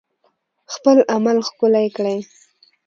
خپل 0.73 0.97
عمل 1.13 1.37
ښکلی 1.47 1.87
کړئ 1.95 2.19